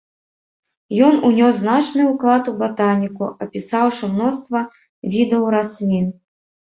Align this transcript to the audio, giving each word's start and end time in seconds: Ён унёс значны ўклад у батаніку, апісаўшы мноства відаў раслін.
Ён 1.07 1.15
унёс 1.27 1.57
значны 1.63 2.05
ўклад 2.11 2.49
у 2.51 2.53
батаніку, 2.61 3.27
апісаўшы 3.47 4.09
мноства 4.15 4.63
відаў 5.17 5.43
раслін. 5.57 6.09